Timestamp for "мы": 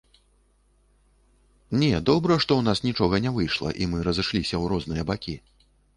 3.93-3.97